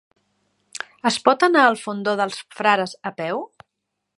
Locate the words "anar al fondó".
1.47-2.15